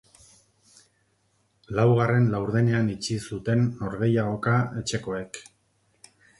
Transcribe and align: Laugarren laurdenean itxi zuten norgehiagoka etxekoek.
Laugarren 1.81 2.25
laurdenean 2.37 2.91
itxi 2.95 3.19
zuten 3.29 3.63
norgehiagoka 3.85 4.57
etxekoek. 4.83 5.43